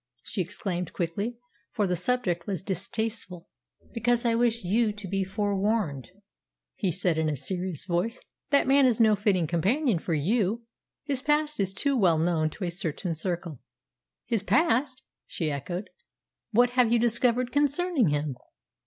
[0.23, 1.37] she exclaimed quickly,
[1.73, 3.47] for the subject was distasteful.
[3.93, 6.09] "Because I wish you to be forewarned,"
[6.79, 8.19] he said in a serious voice.
[8.49, 10.63] "That man is no fitting companion for you.
[11.03, 13.59] His past is too well known to a certain circle."
[14.25, 15.91] "His past!" she echoed.
[16.49, 18.37] "What have you discovered concerning him?"